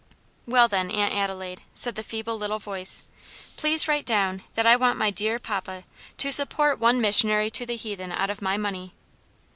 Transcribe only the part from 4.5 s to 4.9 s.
that I